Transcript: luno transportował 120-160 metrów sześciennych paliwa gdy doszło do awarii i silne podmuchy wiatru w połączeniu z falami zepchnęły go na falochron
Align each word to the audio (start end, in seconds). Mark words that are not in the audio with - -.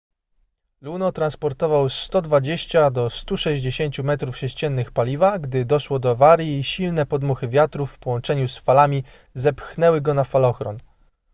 luno 0.81 1.11
transportował 1.11 1.87
120-160 1.87 4.03
metrów 4.03 4.37
sześciennych 4.37 4.91
paliwa 4.91 5.39
gdy 5.39 5.65
doszło 5.65 5.99
do 5.99 6.11
awarii 6.11 6.59
i 6.59 6.63
silne 6.63 7.05
podmuchy 7.05 7.47
wiatru 7.47 7.85
w 7.85 7.99
połączeniu 7.99 8.47
z 8.47 8.57
falami 8.57 9.03
zepchnęły 9.33 10.01
go 10.01 10.13
na 10.13 10.23
falochron 10.23 10.77